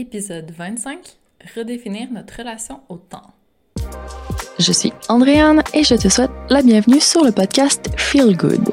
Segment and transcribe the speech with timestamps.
[0.00, 0.96] Épisode 25
[1.56, 3.32] Redéfinir notre relation au temps.
[4.60, 8.68] Je suis Andréane et je te souhaite la bienvenue sur le podcast Feel Good.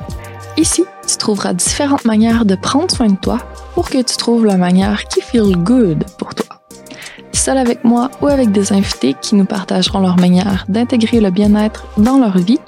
[0.56, 3.40] Ici, tu trouveras différentes manières de prendre soin de toi
[3.74, 6.62] pour que tu trouves la manière qui feel good pour toi.
[7.32, 11.88] Seul avec moi ou avec des invités qui nous partageront leur manière d'intégrer le bien-être
[11.98, 12.60] dans leur vie,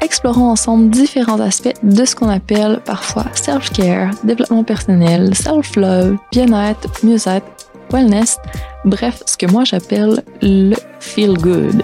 [0.00, 7.46] explorons ensemble différents aspects de ce qu'on appelle parfois self-care, développement personnel, self-love, bien-être, mieux-être,
[8.84, 11.82] bref, ce que moi j'appelle le feel good.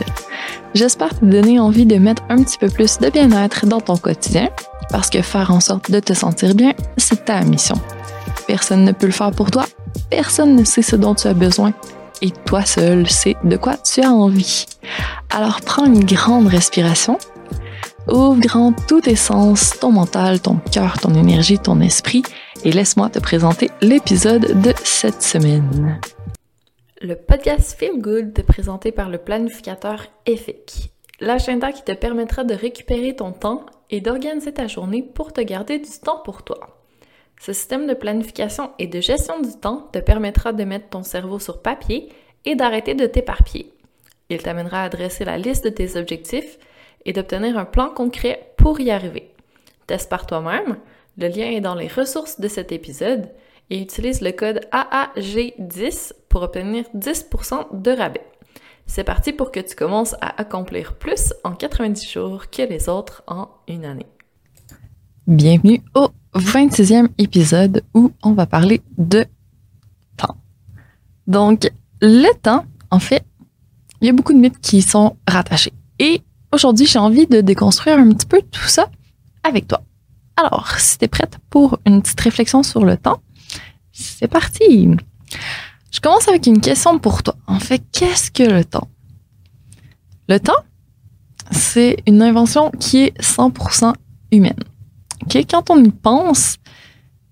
[0.74, 4.48] J'espère te donner envie de mettre un petit peu plus de bien-être dans ton quotidien,
[4.91, 7.77] parce que faire en sorte de te sentir bien, c'est ta mission.
[8.46, 9.66] Personne ne peut le faire pour toi,
[10.10, 11.73] personne ne sait ce dont tu as besoin,
[12.23, 14.66] et toi seul sais de quoi tu as envie.
[15.30, 17.18] Alors prends une grande respiration
[18.09, 22.23] Ouvre grand tous tes sens, ton mental, ton cœur, ton énergie, ton esprit,
[22.64, 26.01] et laisse-moi te présenter l'épisode de cette semaine.
[27.01, 33.16] Le podcast Feel Good présenté par le planificateur EFIC, l'agenda qui te permettra de récupérer
[33.16, 36.80] ton temps et d'organiser ta journée pour te garder du temps pour toi.
[37.40, 41.38] Ce système de planification et de gestion du temps te permettra de mettre ton cerveau
[41.38, 42.10] sur papier
[42.45, 43.73] et d'arrêter de t'éparpiller.
[44.29, 46.59] Il t'amènera à dresser la liste de tes objectifs,
[47.04, 49.30] et d'obtenir un plan concret pour y arriver.
[49.87, 50.77] Teste par toi-même,
[51.21, 53.29] le lien est dans les ressources de cet épisode
[53.68, 58.27] et utilise le code AAG10 pour obtenir 10% de rabais.
[58.87, 63.23] C'est parti pour que tu commences à accomplir plus en 90 jours que les autres
[63.27, 64.06] en une année.
[65.27, 69.27] Bienvenue au 26e épisode où on va parler de
[70.16, 70.37] temps.
[71.27, 73.25] Donc, le temps, en fait,
[74.00, 75.75] il y a beaucoup de mythes qui sont rattachés.
[75.99, 76.22] Et
[76.53, 78.91] Aujourd'hui, j'ai envie de déconstruire un petit peu tout ça
[79.44, 79.82] avec toi.
[80.36, 83.20] Alors, si tu prête pour une petite réflexion sur le temps,
[83.92, 84.88] c'est parti.
[85.91, 87.34] Je commence avec une question pour toi.
[87.47, 88.88] En fait, qu'est-ce que le temps?
[90.28, 90.62] Le temps,
[91.50, 93.93] c'est une invention qui est 100%
[94.32, 94.59] humaine.
[95.50, 96.56] Quand on y pense,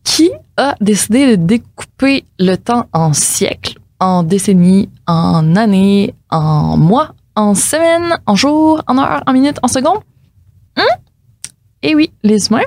[0.05, 7.15] qui a décidé de découper le temps en siècles, en décennies, en années, en mois,
[7.37, 10.01] en semaines, en jours, en heures, en minutes, en secondes?
[10.77, 10.89] Hein?
[11.83, 12.67] Et oui, les humains,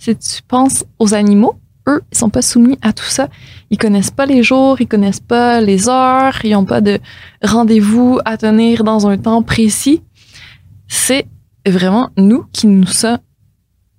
[0.00, 3.28] si tu penses aux animaux, eux, ils sont pas soumis à tout ça.
[3.68, 6.98] Ils connaissent pas les jours, ils connaissent pas les heures, ils ont pas de
[7.42, 10.02] rendez-vous à tenir dans un temps précis.
[10.88, 11.26] C'est
[11.66, 13.18] vraiment nous qui nous sommes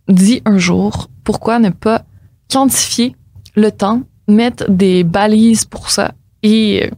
[0.10, 2.04] dit un jour pourquoi ne pas
[2.52, 3.16] quantifier
[3.56, 6.90] le temps, mettre des balises pour ça et euh,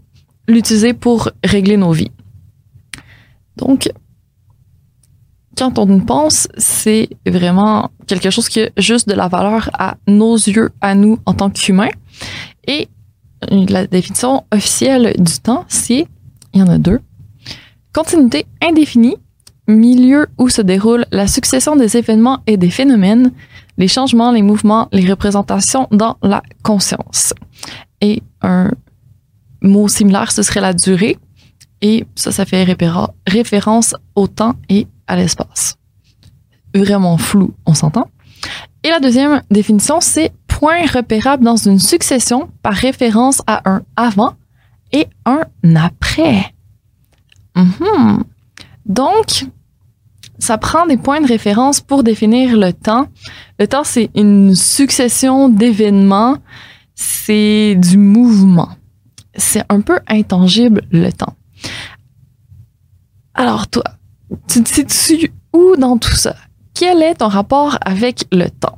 [0.47, 2.11] l'utiliser pour régler nos vies.
[3.57, 3.91] Donc,
[5.57, 10.35] quand on pense, c'est vraiment quelque chose qui a juste de la valeur à nos
[10.35, 11.89] yeux, à nous en tant qu'humains.
[12.67, 12.87] Et
[13.49, 16.07] la définition officielle du temps, c'est,
[16.53, 16.99] il y en a deux,
[17.93, 19.17] continuité indéfinie,
[19.67, 23.31] milieu où se déroule la succession des événements et des phénomènes,
[23.77, 27.33] les changements, les mouvements, les représentations dans la conscience.
[28.01, 28.71] Et un
[29.61, 31.17] mot similaire, ce serait la durée,
[31.81, 32.65] et ça, ça fait
[33.27, 35.75] référence au temps et à l'espace.
[36.73, 38.07] Vraiment flou, on s'entend.
[38.83, 44.33] Et la deuxième définition, c'est point repérable dans une succession par référence à un avant
[44.91, 45.41] et un
[45.75, 46.53] après.
[47.55, 48.23] Mhm.
[48.85, 49.45] Donc,
[50.39, 53.07] ça prend des points de référence pour définir le temps.
[53.59, 56.37] Le temps, c'est une succession d'événements,
[56.95, 58.69] c'est du mouvement.
[59.35, 61.35] C'est un peu intangible, le temps.
[63.33, 63.83] Alors toi,
[64.47, 66.35] tu te situes où dans tout ça?
[66.73, 68.77] Quel est ton rapport avec le temps?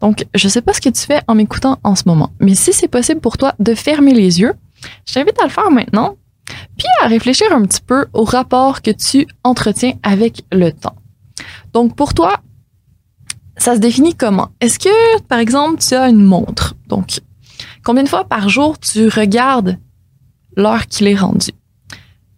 [0.00, 2.54] Donc, je ne sais pas ce que tu fais en m'écoutant en ce moment, mais
[2.54, 4.54] si c'est possible pour toi de fermer les yeux,
[5.06, 6.16] je t'invite à le faire maintenant,
[6.76, 10.96] puis à réfléchir un petit peu au rapport que tu entretiens avec le temps.
[11.72, 12.40] Donc, pour toi,
[13.56, 14.48] ça se définit comment?
[14.60, 16.74] Est-ce que, par exemple, tu as une montre?
[16.88, 17.20] Donc,
[17.84, 19.78] combien de fois par jour tu regardes
[20.56, 21.52] l'heure qu'il est rendue?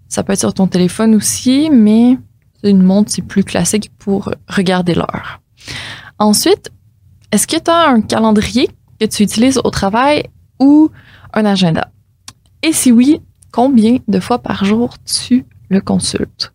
[0.08, 2.18] Ça peut être sur ton téléphone aussi, mais
[2.64, 5.40] une montre, c'est plus classique pour regarder l'heure.
[6.18, 6.70] Ensuite,
[7.32, 8.68] est-ce que tu as un calendrier
[8.98, 10.24] que tu utilises au travail
[10.58, 10.90] ou
[11.32, 11.90] un agenda?
[12.62, 13.20] Et si oui,
[13.52, 16.52] combien de fois par jour tu le consultes?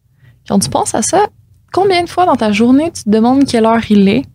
[0.48, 1.28] Quand tu penses à ça,
[1.72, 4.26] combien de fois dans ta journée tu te demandes quelle heure il est,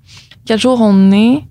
[0.44, 1.44] quel jour on est?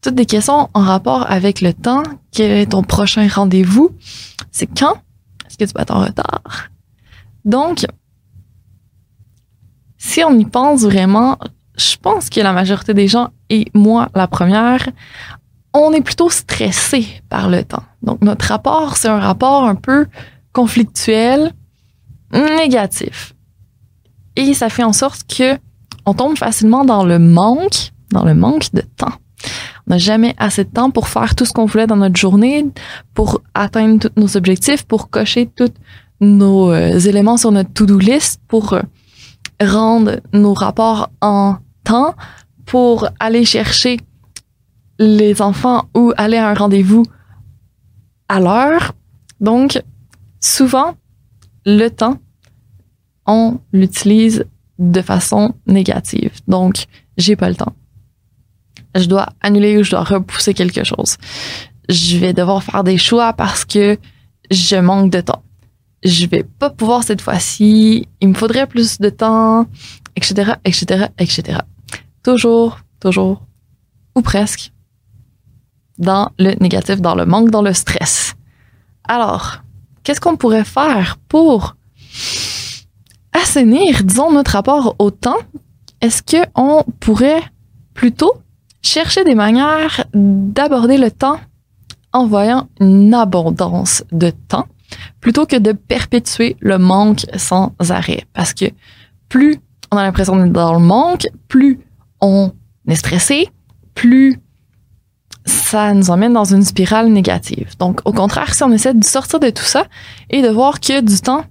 [0.00, 3.90] Toutes des questions en rapport avec le temps, quel est ton prochain rendez-vous,
[4.50, 4.98] c'est quand?
[5.58, 6.68] Que tu vas être en retard?
[7.44, 7.86] Donc,
[10.04, 11.38] si on y pense vraiment,
[11.78, 14.86] je pense que la majorité des gens, et moi la première,
[15.72, 17.82] on est plutôt stressé par le temps.
[18.02, 20.06] Donc, notre rapport, c'est un rapport un peu
[20.52, 21.52] conflictuel,
[22.32, 23.34] négatif.
[24.36, 25.58] Et ça fait en sorte que
[26.04, 29.14] on tombe facilement dans le manque, dans le manque de temps.
[29.86, 32.66] On n'a jamais assez de temps pour faire tout ce qu'on voulait dans notre journée,
[33.14, 35.72] pour atteindre tous nos objectifs, pour cocher tous
[36.20, 38.82] nos euh, éléments sur notre to-do list, pour euh,
[39.60, 42.14] rendre nos rapports en temps,
[42.66, 43.98] pour aller chercher
[44.98, 47.04] les enfants ou aller à un rendez-vous
[48.28, 48.92] à l'heure.
[49.40, 49.82] Donc,
[50.40, 50.94] souvent,
[51.66, 52.18] le temps,
[53.26, 54.44] on l'utilise
[54.78, 56.32] de façon négative.
[56.48, 56.86] Donc,
[57.16, 57.74] j'ai pas le temps.
[58.94, 61.16] Je dois annuler ou je dois repousser quelque chose.
[61.88, 63.98] Je vais devoir faire des choix parce que
[64.50, 65.42] je manque de temps.
[66.04, 68.06] Je vais pas pouvoir cette fois-ci.
[68.20, 69.66] Il me faudrait plus de temps,
[70.16, 71.58] etc., etc., etc.
[72.22, 73.42] Toujours, toujours,
[74.14, 74.72] ou presque,
[75.98, 78.34] dans le négatif, dans le manque, dans le stress.
[79.04, 79.62] Alors,
[80.02, 81.76] qu'est-ce qu'on pourrait faire pour
[83.32, 85.38] assainir, disons, notre rapport au temps?
[86.00, 87.42] Est-ce qu'on pourrait
[87.94, 88.34] plutôt
[88.82, 91.40] chercher des manières d'aborder le temps
[92.12, 94.66] en voyant une abondance de temps?
[95.20, 98.24] Plutôt que de perpétuer le manque sans arrêt?
[98.32, 98.66] Parce que
[99.28, 99.58] plus
[99.90, 101.80] on a l'impression d'être dans le manque, plus
[102.20, 102.52] on
[102.88, 103.48] est stressé,
[103.94, 104.40] plus
[105.46, 107.74] ça nous emmène dans une spirale négative.
[107.78, 109.86] Donc, au contraire, si on essaie de sortir de tout ça
[110.30, 111.44] et de voir que du temps,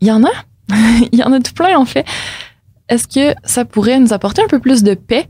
[0.00, 0.32] il y en a,
[1.12, 2.04] il y en a tout plein en fait,
[2.88, 5.28] est-ce que ça pourrait nous apporter un peu plus de paix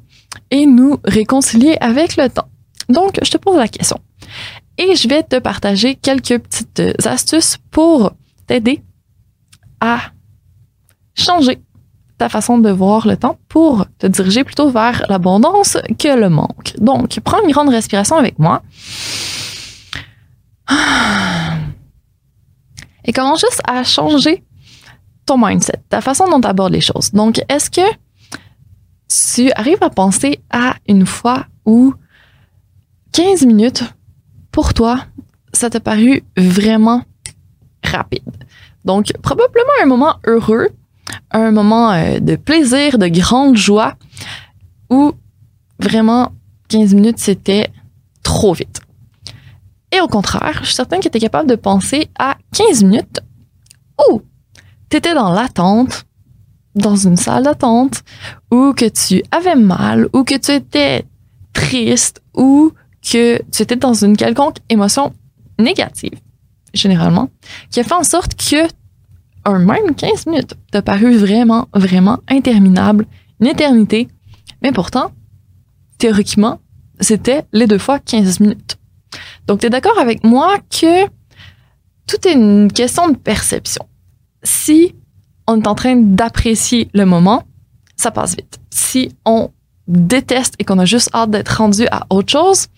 [0.51, 2.49] et nous réconcilier avec le temps?
[2.89, 3.99] Donc, je te pose la question.
[4.79, 8.13] Et je vais te partager quelques petites astuces pour
[8.47, 8.83] t'aider
[9.81, 10.01] à
[11.15, 11.61] changer
[12.19, 16.75] ta façon de voir le temps pour te diriger plutôt vers l'abondance que le manque.
[16.79, 18.63] Donc, prends une grande respiration avec moi.
[23.05, 24.45] Et commence juste à changer
[25.27, 27.11] ton mindset, ta façon dont tu abordes les choses.
[27.11, 27.81] Donc, est-ce que
[29.35, 31.95] tu arrives à penser à une fois où
[33.13, 33.83] 15 minutes,
[34.53, 35.05] pour toi,
[35.53, 37.03] ça t'a paru vraiment
[37.83, 38.45] rapide?
[38.85, 40.69] Donc, probablement un moment heureux
[41.31, 43.97] un moment euh, de plaisir, de grande joie,
[44.91, 45.13] où
[45.79, 46.33] vraiment
[46.69, 47.69] 15 minutes, c'était
[48.23, 48.81] trop vite.
[49.91, 53.21] Et au contraire, je suis certaine que tu es capable de penser à 15 minutes
[54.09, 54.23] où
[54.89, 56.05] tu étais dans l'attente,
[56.75, 58.03] dans une salle d'attente,
[58.51, 61.05] ou que tu avais mal, ou que tu étais
[61.53, 62.73] triste, ou
[63.03, 65.13] que tu étais dans une quelconque émotion
[65.59, 66.19] négative,
[66.75, 67.31] généralement,
[67.71, 68.69] qui a fait en sorte que
[69.45, 73.07] un même 15 minutes t'a paru vraiment, vraiment interminable,
[73.41, 74.09] une éternité.
[74.63, 75.11] Mais pourtant,
[75.99, 76.61] théoriquement,
[77.01, 78.77] c'était les deux fois 15 minutes.
[79.47, 81.07] Donc, tu es d'accord avec moi que
[82.07, 83.85] tout est une question de perception.
[84.45, 84.95] Si
[85.47, 87.43] on est en train d'apprécier le moment,
[87.97, 88.61] ça passe vite.
[88.71, 89.51] Si on
[89.89, 92.69] déteste et qu'on a juste hâte d'être rendu à autre chose,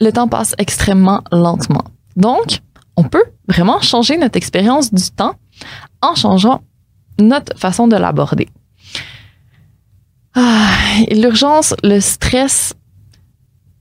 [0.00, 1.84] le temps passe extrêmement lentement.
[2.16, 2.60] Donc,
[2.96, 5.34] on peut vraiment changer notre expérience du temps
[6.02, 6.62] en changeant
[7.18, 8.48] notre façon de l'aborder.
[10.34, 10.70] Ah,
[11.10, 12.74] l'urgence, le stress,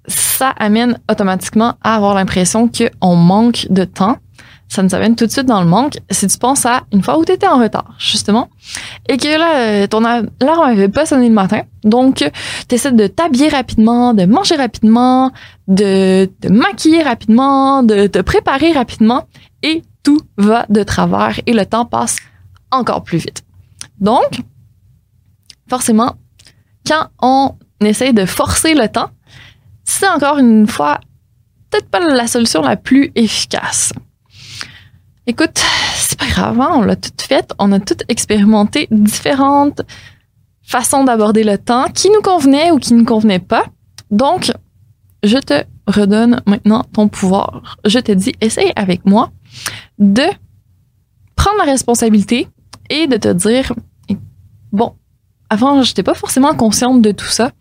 [0.07, 4.17] ça amène automatiquement à avoir l'impression qu'on manque de temps.
[4.69, 5.97] Ça nous amène tout de suite dans le manque.
[6.11, 8.49] Si tu penses à une fois où tu étais en retard, justement,
[9.07, 12.29] et que là, euh, ton alarme n'avait pas sonné le matin, donc
[12.67, 15.31] tu essaies de t'habiller rapidement, de manger rapidement,
[15.67, 19.25] de te maquiller rapidement, de te préparer rapidement,
[19.63, 22.17] et tout va de travers et le temps passe
[22.71, 23.43] encore plus vite.
[23.99, 24.41] Donc,
[25.69, 26.15] forcément,
[26.85, 29.09] quand on essaye de forcer le temps,
[29.83, 30.99] c'est encore une fois
[31.69, 33.93] peut-être pas la solution la plus efficace.
[35.29, 35.61] Écoute,
[35.95, 39.81] c'est pas grave, hein, on l'a tout fait, on a tout expérimenté différentes
[40.63, 43.65] façons d'aborder le temps qui nous convenaient ou qui ne convenaient pas.
[44.09, 44.53] Donc,
[45.23, 47.77] je te redonne maintenant ton pouvoir.
[47.83, 49.31] Je te dis, essaye avec moi
[49.99, 50.23] de
[51.35, 52.47] prendre la responsabilité
[52.89, 53.73] et de te dire,
[54.71, 54.93] bon,
[55.49, 57.51] avant, je n'étais pas forcément consciente de tout ça.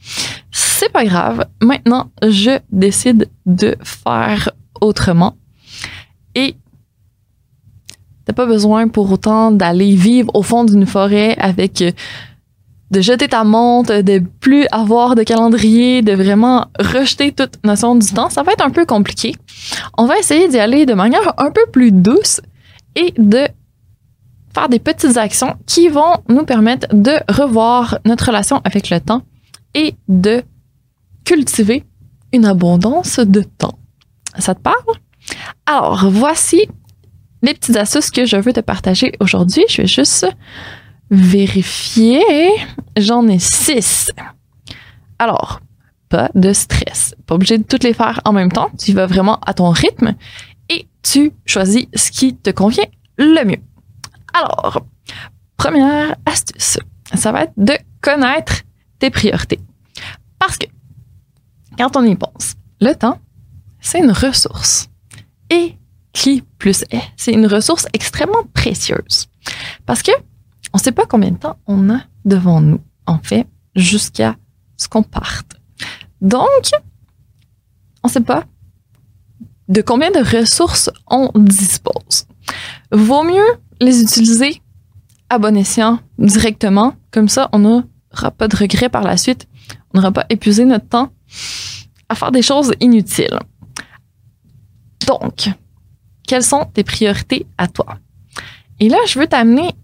[0.52, 1.46] C'est pas grave.
[1.60, 5.36] Maintenant, je décide de faire autrement.
[6.36, 6.54] Et
[8.26, 11.82] t'as pas besoin pour autant d'aller vivre au fond d'une forêt avec
[12.90, 18.06] de jeter ta montre, de plus avoir de calendrier, de vraiment rejeter toute notion du
[18.12, 19.34] temps, ça va être un peu compliqué.
[19.96, 22.40] On va essayer d'y aller de manière un peu plus douce
[22.94, 23.48] et de
[24.54, 29.22] faire des petites actions qui vont nous permettre de revoir notre relation avec le temps
[29.74, 30.42] et de
[31.24, 31.84] cultiver
[32.32, 33.78] une abondance de temps.
[34.38, 34.76] Ça te parle?
[35.66, 36.68] Alors, voici
[37.42, 39.64] les petites astuces que je veux te partager aujourd'hui.
[39.68, 40.26] Je vais juste
[41.10, 42.22] vérifier.
[42.96, 44.10] J'en ai six.
[45.18, 45.60] Alors,
[46.08, 47.14] pas de stress.
[47.26, 48.70] Pas obligé de toutes les faire en même temps.
[48.78, 50.14] Tu vas vraiment à ton rythme
[50.68, 52.86] et tu choisis ce qui te convient
[53.18, 53.62] le mieux.
[54.34, 54.82] Alors,
[55.56, 56.78] première astuce,
[57.14, 58.62] ça va être de connaître
[58.98, 59.60] tes priorités.
[60.38, 60.66] Parce que
[61.78, 63.18] quand on y pense, le temps,
[63.80, 64.88] c'est une ressource.
[65.50, 65.76] Et
[66.58, 69.28] plus est, c'est une ressource extrêmement précieuse.
[69.84, 70.12] Parce que
[70.72, 74.36] on ne sait pas combien de temps on a devant nous, en fait, jusqu'à
[74.76, 75.52] ce qu'on parte.
[76.20, 76.70] Donc,
[78.02, 78.44] on ne sait pas
[79.68, 82.26] de combien de ressources on dispose.
[82.92, 83.46] Vaut mieux
[83.80, 84.60] les utiliser
[85.28, 86.94] à bon escient directement.
[87.10, 89.48] Comme ça, on n'aura pas de regrets par la suite.
[89.92, 91.10] On n'aura pas épuisé notre temps
[92.08, 93.38] à faire des choses inutiles.
[95.06, 95.48] Donc,
[96.26, 97.98] quelles sont tes priorités à toi?
[98.80, 99.74] Et là, je veux t'amener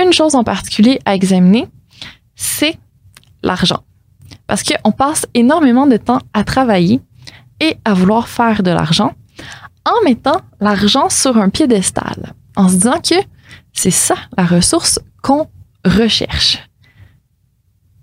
[0.00, 1.68] une chose en particulier à examiner,
[2.34, 2.78] c'est
[3.42, 3.82] l'argent.
[4.46, 7.00] Parce qu'on passe énormément de temps à travailler
[7.60, 9.14] et à vouloir faire de l'argent
[9.84, 13.16] en mettant l'argent sur un piédestal, en se disant que
[13.72, 15.48] c'est ça la ressource qu'on
[15.84, 16.58] recherche.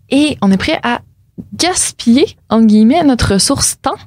[0.10, 1.02] Et on est prêt à
[1.54, 3.98] gaspiller, en guillemets, notre ressource temps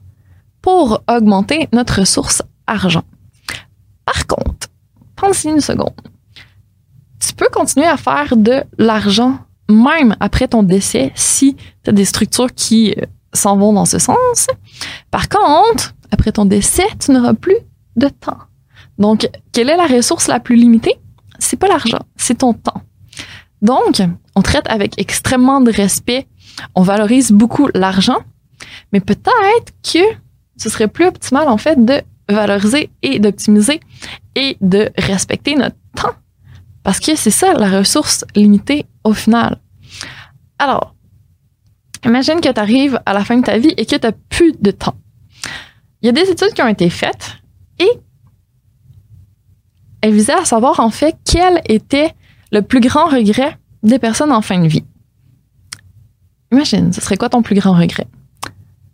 [0.61, 3.04] pour augmenter notre ressource argent.
[4.05, 4.69] Par contre,
[5.17, 5.95] pense une seconde.
[7.21, 12.05] Tu peux continuer à faire de l'argent même après ton décès si tu as des
[12.05, 14.49] structures qui euh, s'en vont dans ce sens.
[15.11, 17.57] Par contre, après ton décès, tu n'auras plus
[17.97, 18.39] de temps.
[18.99, 20.99] Donc, quelle est la ressource la plus limitée?
[21.39, 22.83] C'est pas l'argent, c'est ton temps.
[23.63, 24.03] Donc,
[24.35, 26.27] on traite avec extrêmement de respect,
[26.75, 28.19] on valorise beaucoup l'argent,
[28.93, 30.01] mais peut-être que
[30.57, 33.81] ce serait plus optimal en fait de valoriser et d'optimiser
[34.35, 36.14] et de respecter notre temps.
[36.83, 39.59] Parce que c'est ça la ressource limitée au final.
[40.59, 40.95] Alors,
[42.05, 44.52] imagine que tu arrives à la fin de ta vie et que tu n'as plus
[44.61, 44.97] de temps.
[46.00, 47.37] Il y a des études qui ont été faites
[47.79, 47.91] et
[50.00, 52.14] elles visaient à savoir en fait quel était
[52.50, 54.85] le plus grand regret des personnes en fin de vie.
[56.50, 58.07] Imagine, ce serait quoi ton plus grand regret?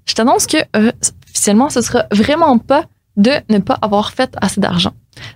[0.07, 0.93] Je t'annonce que euh,
[1.29, 2.87] officiellement, ce sera vraiment pas
[3.19, 4.93] de ne pas avoir fait assez d'argent.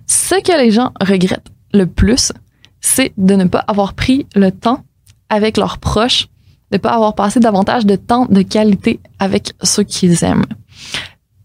[0.07, 2.33] Ce que les gens regrettent le plus,
[2.81, 4.85] c'est de ne pas avoir pris le temps
[5.29, 6.29] avec leurs proches,
[6.71, 10.47] de ne pas avoir passé davantage de temps de qualité avec ceux qu'ils aiment.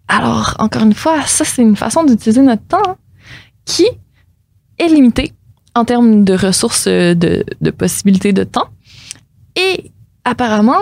[0.07, 2.97] Alors, encore une fois, ça, c'est une façon d'utiliser notre temps
[3.65, 3.85] qui
[4.77, 5.33] est limitée
[5.75, 7.43] en termes de ressources, de,
[7.77, 8.69] possibilités de temps.
[9.55, 9.91] Et
[10.23, 10.79] apparemment,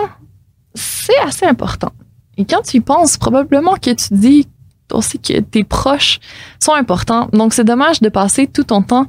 [0.74, 1.92] c'est assez important.
[2.36, 4.48] Et quand tu y penses, probablement que tu dis
[4.92, 6.20] aussi que tes proches
[6.60, 7.28] sont importants.
[7.32, 9.06] Donc, c'est dommage de passer tout ton temps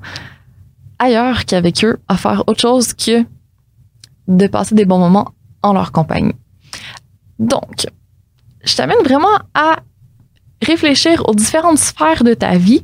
[1.00, 3.26] ailleurs qu'avec eux à faire autre chose que
[4.28, 6.36] de passer des bons moments en leur compagnie.
[7.40, 7.88] Donc,
[8.64, 9.80] je t'amène vraiment à
[10.62, 12.84] réfléchir aux différentes sphères de ta vie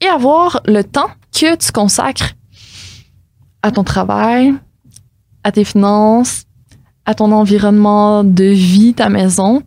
[0.00, 2.32] et à voir le temps que tu consacres
[3.62, 4.54] à ton travail,
[5.42, 6.44] à tes finances,
[7.04, 9.62] à ton environnement de vie, ta maison,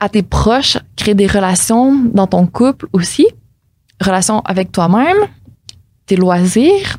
[0.00, 3.26] à tes proches, créer des relations dans ton couple aussi,
[4.00, 5.16] relations avec toi-même,
[6.06, 6.98] tes loisirs,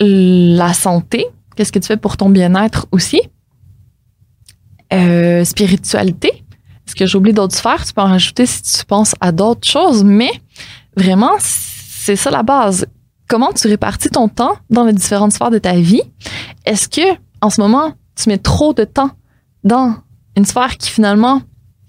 [0.00, 3.20] la santé, qu'est-ce que tu fais pour ton bien-être aussi,
[4.92, 6.44] euh, spiritualité.
[6.86, 7.84] Est-ce que j'oublie d'autres sphères?
[7.84, 10.30] Tu peux en rajouter si tu penses à d'autres choses, mais
[10.96, 12.86] vraiment, c'est ça la base.
[13.26, 16.02] Comment tu répartis ton temps dans les différentes sphères de ta vie?
[16.66, 19.10] Est-ce que, en ce moment, tu mets trop de temps
[19.64, 19.96] dans
[20.36, 21.42] une sphère qui finalement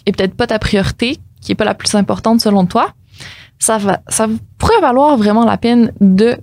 [0.05, 2.93] est peut-être pas ta priorité, qui est pas la plus importante selon toi?
[3.59, 6.37] Ça va, ça pourrait valoir vraiment la peine de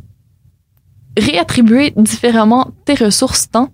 [1.19, 3.71] réattribuer différemment tes ressources temps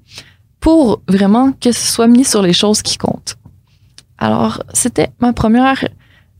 [0.61, 3.37] pour vraiment que ce soit mis sur les choses qui comptent.
[4.18, 5.85] Alors, c'était ma première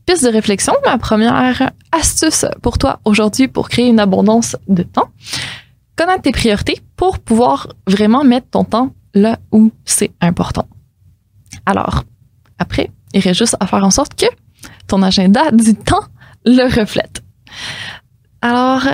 [0.05, 5.09] piste de réflexion, ma première astuce pour toi aujourd'hui pour créer une abondance de temps.
[5.95, 10.67] Connaître tes priorités pour pouvoir vraiment mettre ton temps là où c'est important.
[11.69, 12.03] Alors,
[12.57, 14.25] après, il reste juste à faire en sorte que
[14.87, 16.03] ton agenda du temps
[16.43, 17.23] le reflète.
[18.41, 18.87] Alors,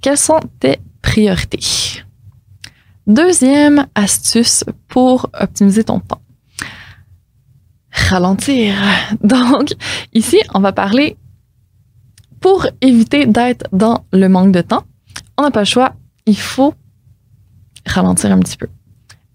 [0.00, 1.60] quelles sont tes priorités?
[3.06, 6.22] Deuxième astuce pour optimiser ton temps.
[7.90, 8.76] Ralentir.
[9.22, 9.74] Donc,
[10.14, 11.18] ici, on va parler
[12.40, 14.84] pour éviter d'être dans le manque de temps.
[15.36, 15.96] On n'a pas le choix.
[16.24, 16.72] Il faut
[17.84, 18.68] ralentir un petit peu.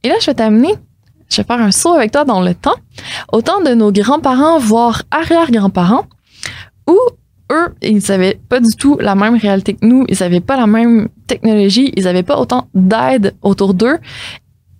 [0.02, 0.74] Et là, je vais t'amener
[1.30, 2.76] je vais faire un saut avec toi dans le temps,
[3.32, 6.06] au temps de nos grands-parents, voire arrière-grands-parents,
[6.88, 6.98] où
[7.52, 10.68] eux, ils n'avaient pas du tout la même réalité que nous, ils n'avaient pas la
[10.68, 13.98] même technologie, ils n'avaient pas autant d'aide autour d'eux.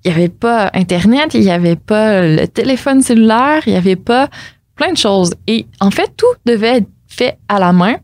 [0.04, 3.96] Il n'y avait pas Internet, il n'y avait pas le téléphone cellulaire, il n'y avait
[3.96, 4.30] pas
[4.76, 5.34] plein de choses.
[5.48, 7.96] Et en fait, tout devait être fait à la main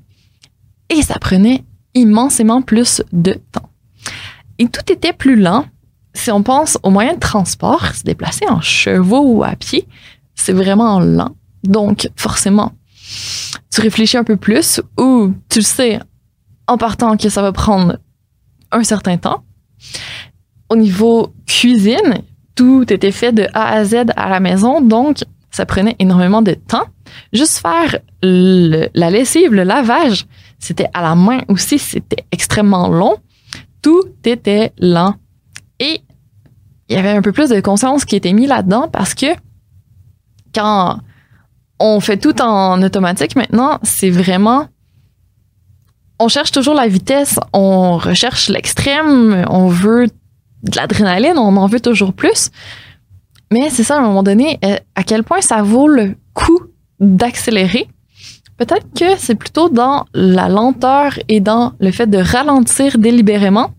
[0.89, 3.69] et ça prenait immensément plus de temps.
[4.59, 5.65] Et tout était plus lent.
[6.13, 9.87] Si on pense aux moyens de transport, se déplacer en chevaux ou à pied,
[10.35, 11.35] c'est vraiment lent.
[11.63, 12.73] Donc, forcément,
[13.71, 15.99] tu réfléchis un peu plus ou tu le sais
[16.67, 17.97] en partant que ça va prendre
[18.71, 19.43] un certain temps.
[20.69, 22.21] Au niveau cuisine,
[22.55, 26.53] tout était fait de A à Z à la maison, donc ça prenait énormément de
[26.53, 26.85] temps.
[27.31, 30.25] Juste faire la lessive, le lavage,
[30.59, 33.17] c'était à la main aussi, c'était extrêmement long.
[33.81, 35.15] Tout était lent.
[35.79, 36.01] Et
[36.89, 39.27] il y avait un peu plus de conscience qui était mis là-dedans parce que
[40.53, 40.99] quand
[41.79, 44.67] on fait tout en automatique maintenant, c'est vraiment
[46.19, 51.79] on cherche toujours la vitesse, on recherche l'extrême, on veut de l'adrénaline, on en veut
[51.79, 52.49] toujours plus.
[53.51, 56.59] Mais c'est ça, à un moment donné, euh, à quel point ça vaut le coup
[56.99, 57.87] d'accélérer?
[58.57, 63.71] Peut-être que c'est plutôt dans la lenteur et dans le fait de ralentir délibérément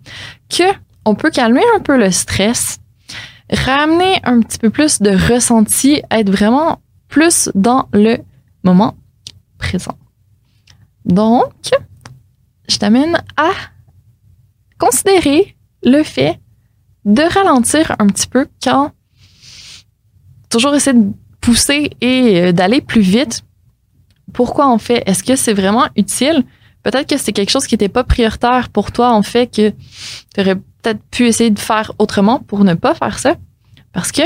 [0.50, 0.64] que
[1.04, 2.78] on peut calmer un peu le stress,
[3.50, 8.18] ramener un petit peu plus de ressenti, être vraiment plus dans le
[8.62, 8.96] moment
[9.58, 9.96] présent.
[11.04, 11.52] Donc,
[12.68, 13.50] je t'amène à
[14.78, 16.40] considérer le fait
[17.04, 18.92] de ralentir un petit peu quand
[20.48, 23.42] toujours essayer de pousser et euh, d'aller plus vite.
[24.32, 25.02] Pourquoi on fait?
[25.06, 26.44] Est-ce que c'est vraiment utile?
[26.82, 30.56] Peut-être que c'est quelque chose qui n'était pas prioritaire pour toi, en fait, que tu
[30.84, 33.36] peut-être pu essayer de faire autrement pour ne pas faire ça.
[33.92, 34.22] Parce que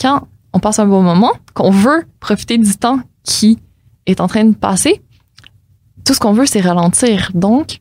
[0.00, 3.58] quand on passe un bon moment, qu'on veut profiter du temps qui
[4.06, 5.02] est en train de passer,
[6.04, 7.30] tout ce qu'on veut, c'est ralentir.
[7.34, 7.80] Donc,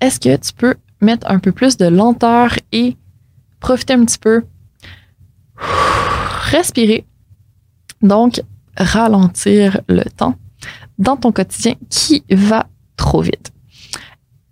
[0.00, 2.96] est-ce que tu peux mettre un peu plus de lenteur et
[3.58, 4.44] profiter un petit peu?
[6.50, 7.06] Respirer.
[8.02, 8.42] Donc,
[8.76, 10.36] ralentir le temps
[10.98, 13.52] dans ton quotidien qui va trop vite.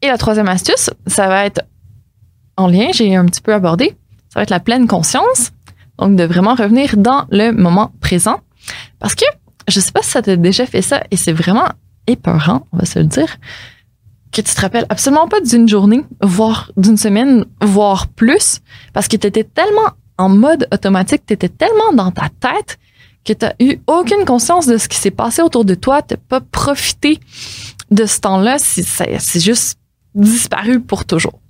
[0.03, 1.63] Et la troisième astuce, ça va être
[2.57, 3.97] en lien, j'ai un petit peu abordé,
[4.29, 5.53] ça va être la pleine conscience.
[5.99, 8.41] Donc, de vraiment revenir dans le moment présent.
[8.99, 9.25] Parce que,
[9.69, 11.69] je sais pas si ça t'a déjà fait ça, et c'est vraiment
[12.07, 13.37] épeurant, on va se le dire,
[14.33, 18.61] que tu te rappelles absolument pas d'une journée, voire d'une semaine, voire plus,
[18.93, 22.79] parce que tu étais tellement en mode automatique, tu étais tellement dans ta tête
[23.25, 26.17] que tu n'as eu aucune conscience de ce qui s'est passé autour de toi, tu
[26.17, 27.21] pas profité
[27.91, 29.79] de ce temps-là, c'est juste
[30.15, 31.41] disparu pour toujours.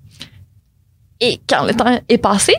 [1.21, 2.55] Et quand le temps est passé,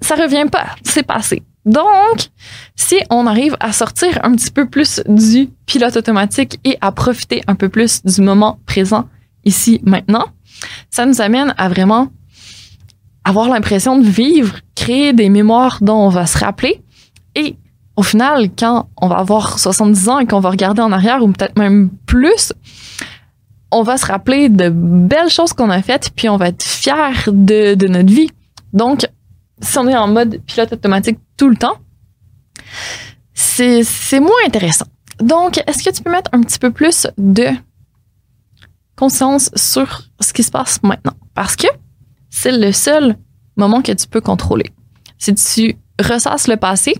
[0.00, 1.42] ça revient pas, c'est passé.
[1.64, 2.30] Donc,
[2.76, 7.42] si on arrive à sortir un petit peu plus du pilote automatique et à profiter
[7.48, 9.08] un peu plus du moment présent
[9.44, 10.26] ici maintenant,
[10.90, 12.08] ça nous amène à vraiment
[13.24, 16.80] avoir l'impression de vivre, créer des mémoires dont on va se rappeler.
[17.34, 17.56] Et
[17.96, 21.32] au final, quand on va avoir 70 ans et qu'on va regarder en arrière ou
[21.32, 22.52] peut-être même plus,
[23.70, 27.28] on va se rappeler de belles choses qu'on a faites, puis on va être fier
[27.28, 28.30] de, notre vie.
[28.72, 29.06] Donc,
[29.60, 31.78] si on est en mode pilote automatique tout le temps,
[33.34, 34.86] c'est moins intéressant.
[35.20, 37.48] Donc, est-ce que tu peux mettre un petit peu plus de
[38.96, 41.14] conscience sur ce qui se passe maintenant?
[41.34, 41.66] Parce que
[42.30, 43.16] c'est le seul
[43.56, 44.70] moment que tu peux contrôler.
[45.18, 46.94] Si tu ressasses le passé,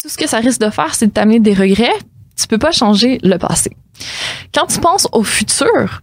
[0.00, 1.92] tout ce que ça risque de faire, c'est de t'amener des regrets.
[2.36, 3.76] Tu peux pas changer le passé.
[4.54, 6.02] Quand tu penses au futur,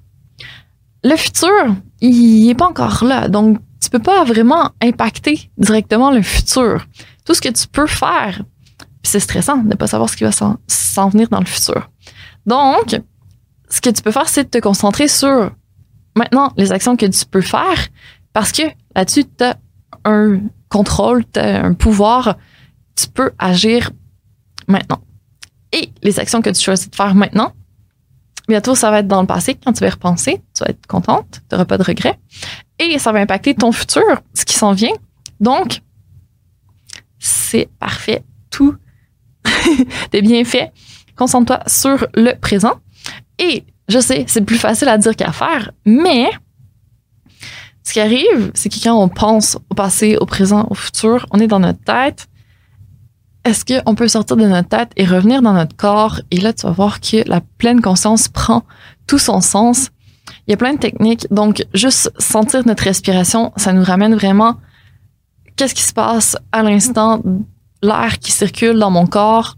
[1.03, 3.27] le futur, il est pas encore là.
[3.27, 6.85] Donc, tu peux pas vraiment impacter directement le futur.
[7.25, 8.41] Tout ce que tu peux faire,
[9.03, 11.89] c'est stressant de ne pas savoir ce qui va s'en venir dans le futur.
[12.45, 12.99] Donc,
[13.69, 15.51] ce que tu peux faire, c'est de te concentrer sur
[16.15, 17.87] maintenant les actions que tu peux faire
[18.33, 18.63] parce que
[18.95, 19.57] là-dessus, tu as
[20.05, 22.37] un contrôle, tu as un pouvoir,
[22.95, 23.91] tu peux agir
[24.67, 25.01] maintenant.
[25.71, 27.53] Et les actions que tu choisis de faire maintenant,
[28.49, 29.55] bientôt, ça va être dans le passé.
[29.55, 32.19] Quand tu vas repenser, tu vas être contente, tu n'auras pas de regrets.
[32.79, 34.93] Et ça va impacter ton futur, ce qui s'en vient.
[35.39, 35.81] Donc,
[37.19, 38.23] c'est parfait.
[38.49, 38.75] Tout
[40.13, 40.71] est bien fait.
[41.15, 42.75] Concentre-toi sur le présent.
[43.37, 46.29] Et je sais, c'est plus facile à dire qu'à faire, mais
[47.83, 51.39] ce qui arrive, c'est que quand on pense au passé, au présent, au futur, on
[51.39, 52.27] est dans notre tête.
[53.45, 56.19] Est-ce qu'on peut sortir de notre tête et revenir dans notre corps?
[56.31, 58.63] Et là, tu vas voir que la pleine conscience prend
[59.07, 59.89] tout son sens.
[60.47, 61.27] Il y a plein de techniques.
[61.31, 64.57] Donc, juste sentir notre respiration, ça nous ramène vraiment
[65.55, 67.21] qu'est-ce qui se passe à l'instant,
[67.81, 69.57] l'air qui circule dans mon corps,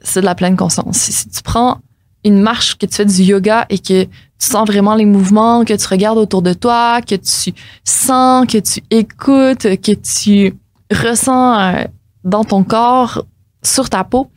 [0.00, 0.98] c'est de la pleine conscience.
[0.98, 1.78] Si tu prends
[2.24, 5.74] une marche, que tu fais du yoga et que tu sens vraiment les mouvements, que
[5.74, 10.54] tu regardes autour de toi, que tu sens, que tu écoutes, que tu
[10.90, 11.84] ressens euh,
[12.28, 13.24] dans ton corps,
[13.62, 14.30] sur ta peau,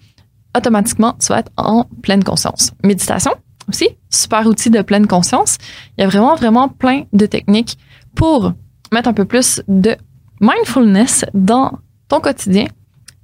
[0.56, 2.72] automatiquement, tu vas être en pleine conscience.
[2.84, 3.32] Méditation
[3.68, 5.58] aussi, super outil de pleine conscience.
[5.98, 7.78] Il y a vraiment, vraiment plein de techniques
[8.16, 8.54] pour
[8.92, 9.96] mettre un peu plus de
[10.40, 12.66] mindfulness dans ton quotidien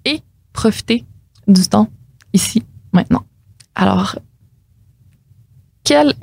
[0.06, 0.22] et
[0.54, 1.06] profiter
[1.48, 1.90] du temps
[2.34, 3.24] ici, maintenant.
[3.76, 4.18] Alors,
[5.84, 6.14] quelle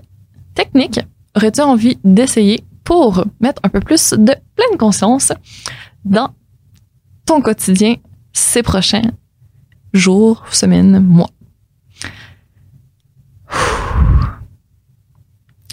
[0.55, 1.01] technique
[1.37, 5.33] aurais-tu envie d'essayer pour mettre un peu plus de pleine conscience
[6.05, 6.31] dans
[7.27, 7.97] ton quotidien
[8.35, 9.13] ces prochains
[9.95, 11.31] jours, semaines, mois?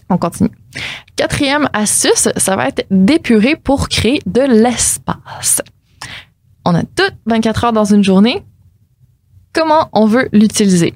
[0.09, 0.51] On continue.
[1.15, 5.61] Quatrième astuce, ça va être d'épurer pour créer de l'espace.
[6.65, 8.43] On a toutes 24 heures dans une journée.
[9.53, 10.93] Comment on veut l'utiliser?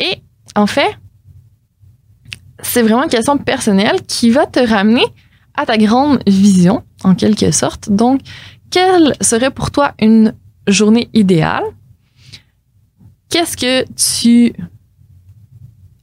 [0.00, 0.22] Et
[0.56, 0.98] en fait,
[2.62, 5.04] c'est vraiment une question personnelle qui va te ramener
[5.54, 7.90] à ta grande vision, en quelque sorte.
[7.90, 8.20] Donc,
[8.70, 10.34] quelle serait pour toi une
[10.66, 11.64] journée idéale?
[13.28, 14.52] Qu'est-ce que tu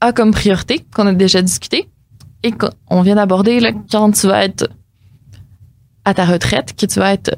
[0.02, 1.88] as comme priorité qu'on a déjà discuté
[2.44, 4.70] et qu'on vient d'aborder quand tu vas être
[6.06, 7.38] à ta retraite, que tu vas être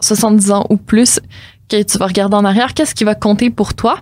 [0.00, 1.20] 70 ans ou plus,
[1.68, 4.00] que tu vas regarder en arrière, qu'est-ce qui va compter pour toi?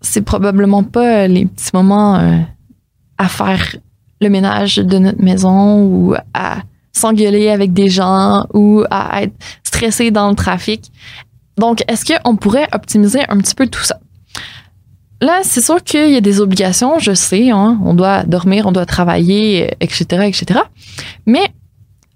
[0.00, 2.38] C'est probablement pas les petits moments euh,
[3.18, 3.76] à faire
[4.20, 6.62] le ménage de notre maison ou à
[6.96, 10.90] s'engueuler avec des gens ou à être stressé dans le trafic.
[11.58, 13.98] Donc, est-ce qu'on pourrait optimiser un petit peu tout ça?
[15.20, 18.72] Là, c'est sûr qu'il y a des obligations, je sais, hein, on doit dormir, on
[18.72, 20.60] doit travailler, etc., etc.
[21.26, 21.48] Mais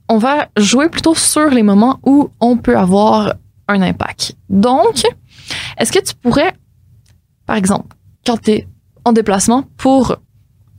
[0.09, 3.35] on va jouer plutôt sur les moments où on peut avoir
[3.69, 4.35] un impact.
[4.49, 5.03] Donc,
[5.79, 6.53] est-ce que tu pourrais,
[7.47, 8.69] par exemple, quand tu es
[9.05, 10.17] en déplacement pour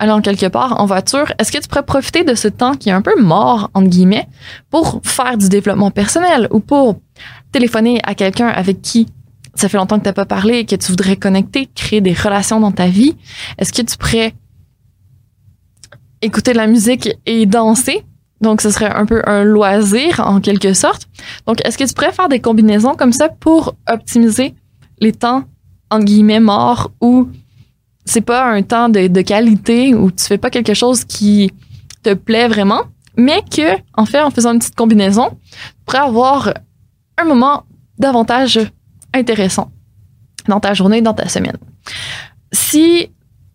[0.09, 2.93] en quelque part en voiture, est-ce que tu pourrais profiter de ce temps qui est
[2.93, 4.27] un peu mort, entre guillemets,
[4.69, 6.99] pour faire du développement personnel ou pour
[7.51, 9.07] téléphoner à quelqu'un avec qui
[9.53, 12.13] ça fait longtemps que tu n'as pas parlé et que tu voudrais connecter, créer des
[12.13, 13.15] relations dans ta vie,
[13.57, 14.33] est-ce que tu pourrais
[16.21, 18.05] écouter de la musique et danser?
[18.39, 21.07] Donc, ce serait un peu un loisir en quelque sorte.
[21.45, 24.55] Donc, est-ce que tu pourrais faire des combinaisons comme ça pour optimiser
[24.99, 25.43] les temps,
[25.91, 27.29] entre guillemets, morts ou
[28.05, 31.51] c'est pas un temps de, qualité ou tu fais pas quelque chose qui
[32.03, 32.81] te plaît vraiment,
[33.17, 36.53] mais que, en fait, en faisant une petite combinaison, tu pourrais avoir
[37.17, 37.63] un moment
[37.97, 38.59] davantage
[39.13, 39.71] intéressant
[40.47, 41.57] dans ta journée, dans ta semaine.
[42.51, 43.09] Si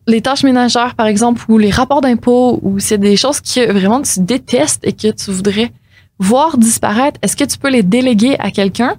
[0.07, 4.03] les tâches ménagères, par exemple, ou les rapports d'impôts, ou c'est des choses que vraiment
[4.03, 5.73] tu détestes et que tu voudrais
[6.19, 8.97] voir disparaître, est-ce que tu peux les déléguer à quelqu'un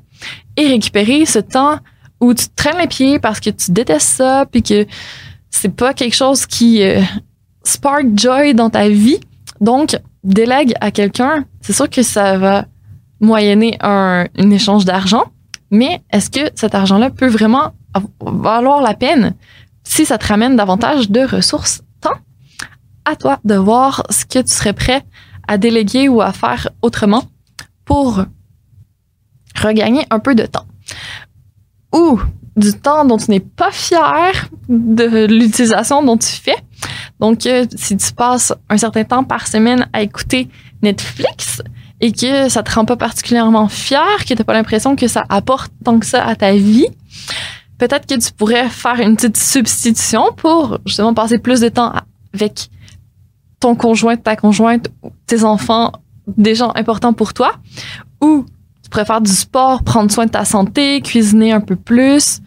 [0.57, 1.79] et récupérer ce temps
[2.19, 4.85] où tu traînes les pieds parce que tu détestes ça, puis que
[5.57, 7.01] c'est pas quelque chose qui euh,
[7.63, 9.19] spark joy dans ta vie.
[9.59, 12.65] Donc, délègue à quelqu'un, c'est sûr que ça va
[13.19, 15.23] moyenner un, échange d'argent,
[15.71, 17.73] mais est-ce que cet argent-là peut vraiment
[18.21, 19.33] valoir la peine
[19.83, 21.81] si ça te ramène davantage de ressources?
[22.01, 22.19] Tant
[23.05, 25.03] à toi de voir ce que tu serais prêt
[25.47, 27.23] à déléguer ou à faire autrement
[27.83, 28.23] pour
[29.59, 30.67] regagner un peu de temps.
[31.95, 32.19] Ou
[32.57, 36.57] du temps dont tu n'es pas fier de l'utilisation dont tu fais.
[37.19, 40.49] Donc, euh, si tu passes un certain temps par semaine à écouter
[40.81, 41.61] Netflix,
[41.99, 45.71] et que ça te rend pas particulièrement fier, que t'as pas l'impression que ça apporte
[45.83, 46.87] tant que ça à ta vie,
[47.77, 51.93] peut-être que tu pourrais faire une petite substitution pour justement passer plus de temps
[52.33, 52.69] avec
[53.59, 54.89] ton conjoint, ta conjointe,
[55.25, 55.91] tes enfants,
[56.27, 57.55] des gens importants pour toi,
[58.21, 58.45] ou
[58.83, 62.41] tu pourrais faire du sport, prendre soin de ta santé, cuisiner un peu plus,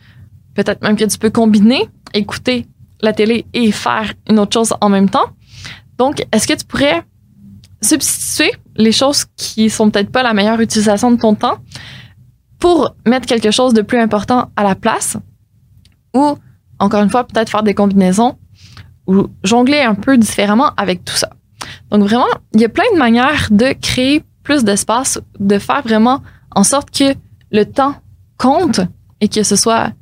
[0.54, 2.66] peut-être même que tu peux combiner, écouter
[3.02, 5.26] la télé et faire une autre chose en même temps.
[5.98, 7.02] Donc, est-ce que tu pourrais
[7.82, 11.58] substituer les choses qui sont peut-être pas la meilleure utilisation de ton temps
[12.58, 15.16] pour mettre quelque chose de plus important à la place?
[16.14, 16.36] Ou
[16.78, 18.36] encore une fois peut-être faire des combinaisons
[19.06, 21.30] ou jongler un peu différemment avec tout ça.
[21.90, 26.22] Donc vraiment, il y a plein de manières de créer plus d'espace, de faire vraiment
[26.54, 27.14] en sorte que
[27.50, 27.94] le temps
[28.38, 28.80] compte
[29.20, 29.92] et que ce soit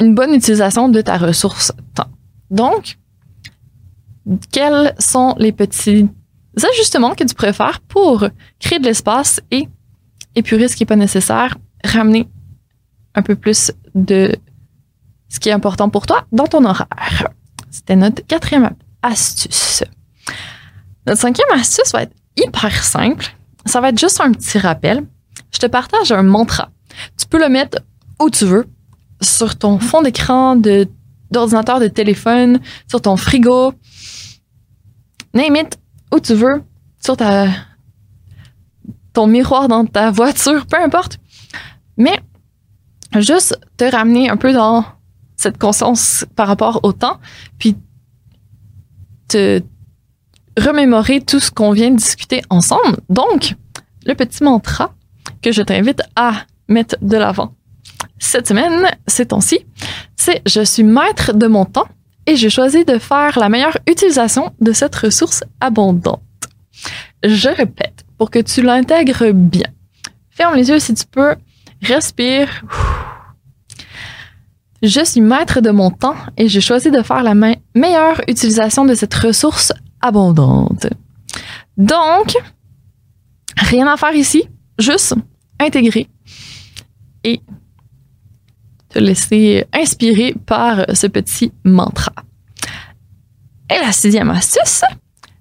[0.00, 2.10] une bonne utilisation de ta ressource temps.
[2.50, 2.98] Donc,
[4.52, 6.08] quels sont les petits
[6.72, 9.68] ajustements que tu préfères pour créer de l'espace et
[10.34, 12.28] épurer ce qui n'est pas nécessaire, ramener
[13.14, 14.34] un peu plus de
[15.28, 17.28] ce qui est important pour toi dans ton horaire?
[17.70, 18.70] C'était notre quatrième
[19.02, 19.84] astuce.
[21.06, 23.34] Notre cinquième astuce va être hyper simple
[23.68, 25.04] ça va être juste un petit rappel.
[25.52, 26.70] Je te partage un mantra.
[27.18, 27.78] Tu peux le mettre
[28.20, 28.66] où tu veux,
[29.20, 30.88] sur ton fond d'écran de,
[31.30, 33.72] d'ordinateur, de téléphone, sur ton frigo,
[35.34, 35.78] name it,
[36.12, 36.62] où tu veux,
[37.02, 37.48] sur ta,
[39.12, 41.18] ton miroir dans ta voiture, peu importe.
[41.96, 42.20] Mais
[43.18, 44.84] juste te ramener un peu dans
[45.36, 47.18] cette conscience par rapport au temps,
[47.58, 47.76] puis
[49.28, 49.62] te
[50.58, 52.98] remémorer tout ce qu'on vient de discuter ensemble.
[53.08, 53.54] Donc,
[54.04, 54.94] le petit mantra
[55.42, 56.32] que je t'invite à
[56.68, 57.54] mettre de l'avant
[58.18, 59.66] cette semaine, ces temps-ci,
[60.16, 61.88] c'est je suis maître de mon temps
[62.26, 66.22] et j'ai choisi de faire la meilleure utilisation de cette ressource abondante.
[67.24, 69.68] Je répète, pour que tu l'intègres bien.
[70.30, 71.36] Ferme les yeux si tu peux,
[71.82, 72.64] respire.
[74.82, 78.94] Je suis maître de mon temps et j'ai choisi de faire la meilleure utilisation de
[78.94, 80.86] cette ressource abondante.
[81.76, 82.36] Donc,
[83.56, 85.14] rien à faire ici, juste
[85.58, 86.08] intégrer
[87.24, 87.40] et
[88.88, 92.12] te laisser inspirer par ce petit mantra.
[93.70, 94.82] Et la sixième astuce,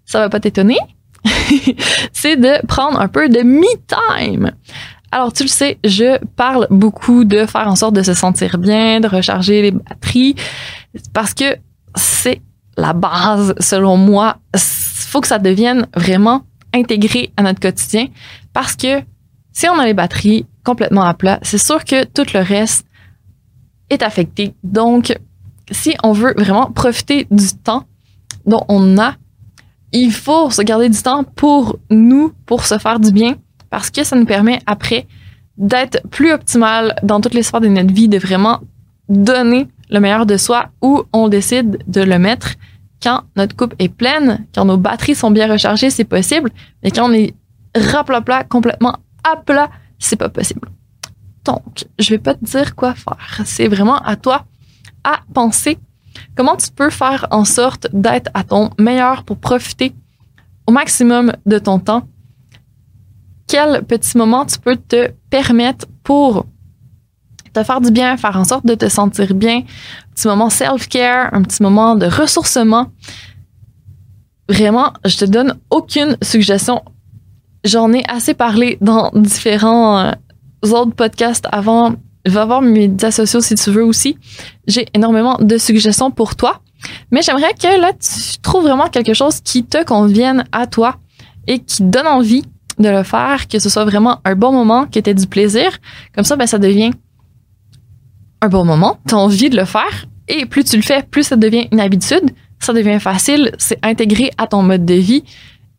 [0.06, 0.78] ça va pas t'étonner,
[2.14, 4.52] c'est de prendre un peu de me-time.
[5.12, 9.00] Alors, tu le sais, je parle beaucoup de faire en sorte de se sentir bien,
[9.00, 10.36] de recharger les batteries,
[11.14, 11.56] parce que
[11.96, 12.42] c'est
[12.76, 14.38] la base, selon moi.
[14.54, 18.08] Il faut que ça devienne vraiment intégré à notre quotidien,
[18.54, 19.02] parce que
[19.54, 22.86] si on a les batteries complètement à plat, c'est sûr que tout le reste
[23.90, 24.54] est affecté.
[24.64, 25.18] Donc,
[25.72, 27.84] si on veut vraiment profiter du temps
[28.46, 29.16] dont on a,
[29.92, 33.36] il faut se garder du temps pour nous, pour se faire du bien,
[33.70, 35.08] parce que ça nous permet après
[35.58, 38.60] d'être plus optimal dans toutes les sphères de notre vie, de vraiment
[39.10, 42.56] donner le meilleur de soi où on décide de le mettre
[43.02, 46.52] quand notre coupe est pleine, quand nos batteries sont bien rechargées, c'est possible,
[46.84, 47.34] mais quand on est
[47.76, 49.70] raplapla, complètement à plat,
[50.00, 50.68] c'est pas possible.
[51.48, 53.42] Donc, je vais pas te dire quoi faire.
[53.46, 54.46] C'est vraiment à toi
[55.04, 55.80] à penser
[56.36, 59.96] comment tu peux faire en sorte d'être à ton meilleur pour profiter
[60.68, 62.04] au maximum de ton temps?
[63.48, 66.46] Quel petit moment tu peux te permettre pour
[67.54, 69.60] te faire du bien, faire en sorte de te sentir bien?
[69.60, 72.92] Un petit moment self-care, un petit moment de ressourcement.
[74.50, 76.84] Vraiment, je te donne aucune suggestion.
[77.64, 80.12] J'en ai assez parlé dans différents euh,
[80.64, 81.96] autres podcasts avant.
[82.26, 84.18] Va voir mes médias sociaux si tu veux aussi.
[84.68, 86.62] J'ai énormément de suggestions pour toi.
[87.12, 90.98] Mais j'aimerais que là, tu trouves vraiment quelque chose qui te convienne à toi
[91.48, 92.44] et qui donne envie
[92.78, 95.78] de le faire, que ce soit vraiment un bon moment, que tu aies du plaisir.
[96.14, 96.92] Comme ça, ben, ça devient
[98.42, 99.00] un bon moment.
[99.08, 100.06] Tu as envie de le faire.
[100.28, 102.32] Et plus tu le fais, plus ça devient une habitude.
[102.60, 103.54] Ça devient facile.
[103.58, 105.24] C'est intégré à ton mode de vie.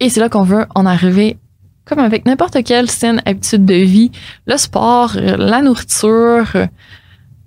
[0.01, 1.37] Et c'est là qu'on veut en arriver
[1.89, 4.11] comme avec n'importe quelle saine habitude de vie,
[4.47, 6.47] le sport, la nourriture,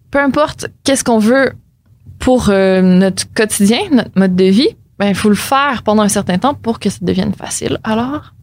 [0.10, 1.54] peu importe qu'est-ce qu'on veut
[2.20, 6.10] pour euh, notre quotidien, notre mode de vie, ben il faut le faire pendant un
[6.10, 7.80] certain temps pour que ça devienne facile.
[7.84, 8.34] Alors,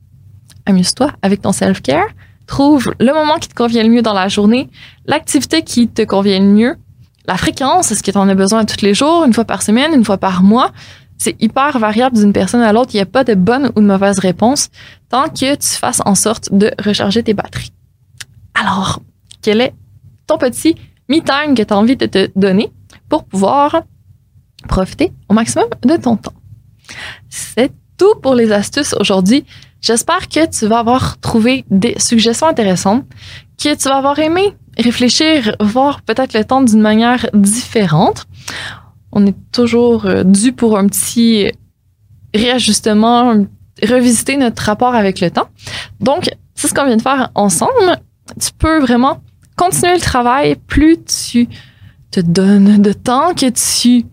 [0.67, 2.09] amuse-toi avec ton self-care,
[2.47, 4.69] trouve le moment qui te convient le mieux dans la journée,
[5.07, 6.77] l'activité qui te convient le mieux,
[7.27, 9.93] la fréquence, est-ce que tu en as besoin tous les jours, une fois par semaine,
[9.95, 10.73] une fois par mois,
[11.19, 12.91] c'est hyper variable d'une personne à l'autre.
[12.95, 14.71] Il n'y a pas de bonne ou de mauvaise réponse
[15.09, 17.73] tant que tu fasses en sorte de recharger tes batteries.
[18.55, 19.01] Alors,
[19.43, 19.75] quel est
[20.27, 20.77] ton petit
[21.09, 22.71] me-time que tu as envie de te donner
[23.09, 23.83] pour pouvoir
[24.69, 26.35] profiter au maximum de ton temps?
[27.29, 29.45] C'est tout pour les astuces aujourd'hui.
[29.81, 33.05] J'espère que tu vas avoir trouvé des suggestions intéressantes,
[33.63, 38.27] que tu vas avoir aimé réfléchir, voir peut-être le temps d'une manière différente
[39.19, 41.51] on est toujours euh, dû pour un petit
[42.35, 43.47] réajustement,
[43.83, 45.49] revisiter notre rapport avec le temps.
[46.01, 47.99] Donc, c'est ce qu'on vient de faire ensemble.
[48.41, 49.21] Tu peux vraiment
[49.57, 51.49] continuer le travail plus tu
[52.11, 54.07] te donnes de temps, que tu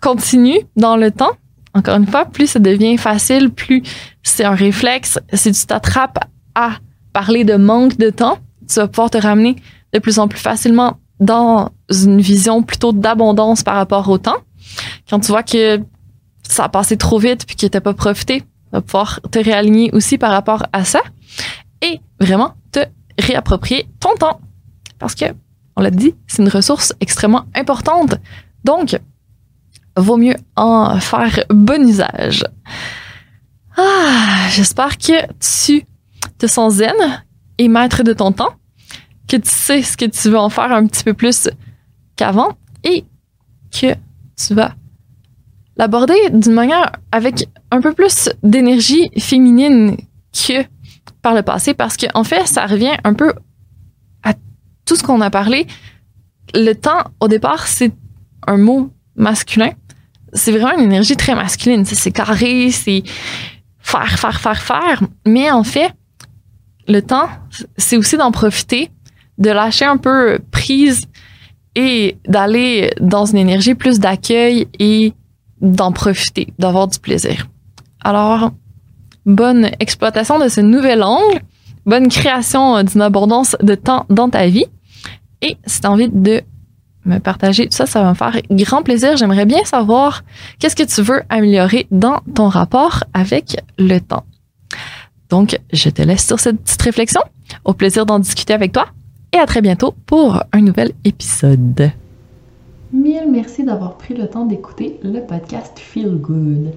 [0.00, 1.32] continues dans le temps.
[1.74, 3.82] Encore une fois, plus ça devient facile, plus
[4.22, 5.18] c'est un réflexe.
[5.32, 6.18] Si tu t'attrapes
[6.54, 6.72] à
[7.12, 9.56] parler de manque de temps, tu vas pouvoir te ramener
[9.92, 14.38] de plus en plus facilement dans une vision plutôt d'abondance par rapport au temps.
[15.08, 15.80] Quand tu vois que
[16.42, 20.18] ça a passé trop vite puis que t'as pas profité, vas pouvoir te réaligner aussi
[20.18, 21.00] par rapport à ça
[21.82, 22.80] et vraiment te
[23.18, 24.40] réapproprier ton temps.
[24.98, 25.26] Parce que,
[25.76, 28.16] on l'a dit, c'est une ressource extrêmement importante.
[28.64, 28.98] Donc,
[29.96, 32.44] vaut mieux en faire bon usage.
[33.76, 35.26] Ah, j'espère que
[35.64, 35.84] tu
[36.38, 37.24] te sens zen
[37.58, 38.54] et maître de ton temps
[39.30, 41.48] que tu sais ce que tu veux en faire un petit peu plus
[42.16, 43.04] qu'avant et
[43.70, 43.94] que
[44.36, 44.74] tu vas
[45.76, 49.96] l'aborder d'une manière avec un peu plus d'énergie féminine
[50.32, 50.64] que
[51.22, 53.32] par le passé parce qu'en en fait, ça revient un peu
[54.24, 54.34] à
[54.84, 55.68] tout ce qu'on a parlé.
[56.52, 57.92] Le temps, au départ, c'est
[58.48, 59.70] un mot masculin.
[60.32, 61.84] C'est vraiment une énergie très masculine.
[61.84, 63.04] C'est carré, c'est
[63.78, 65.02] faire, faire, faire, faire.
[65.24, 65.92] Mais en fait,
[66.88, 67.28] le temps,
[67.76, 68.90] c'est aussi d'en profiter,
[69.40, 71.06] de lâcher un peu prise
[71.74, 75.12] et d'aller dans une énergie plus d'accueil et
[75.60, 77.48] d'en profiter, d'avoir du plaisir.
[78.02, 78.52] Alors,
[79.26, 81.40] bonne exploitation de ce nouvel angle,
[81.86, 84.66] bonne création d'une abondance de temps dans ta vie.
[85.42, 86.42] Et si tu envie de
[87.06, 89.16] me partager tout ça, ça va me faire grand plaisir.
[89.16, 90.22] J'aimerais bien savoir
[90.58, 94.24] qu'est-ce que tu veux améliorer dans ton rapport avec le temps.
[95.30, 97.22] Donc, je te laisse sur cette petite réflexion.
[97.64, 98.88] Au plaisir d'en discuter avec toi
[99.32, 101.90] et à très bientôt pour un nouvel épisode.
[102.92, 106.72] Mille merci d'avoir pris le temps d'écouter le podcast Feel Good.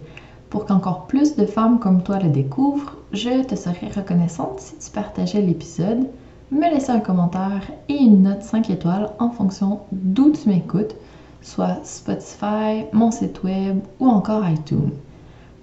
[0.49, 4.91] Pour qu'encore plus de femmes comme toi le découvrent, je te serais reconnaissante si tu
[4.91, 6.07] partageais l'épisode,
[6.51, 10.95] me laissais un commentaire et une note 5 étoiles en fonction d'où tu m'écoutes,
[11.41, 14.91] soit Spotify, mon site web ou encore iTunes.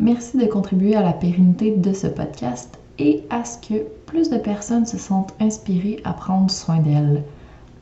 [0.00, 4.36] Merci de contribuer à la pérennité de ce podcast et à ce que plus de
[4.36, 7.24] personnes se sentent inspirées à prendre soin d'elles.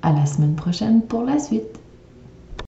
[0.02, 1.80] À la semaine prochaine pour la suite.